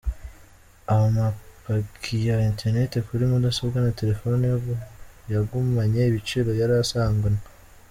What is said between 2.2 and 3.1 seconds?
ya internet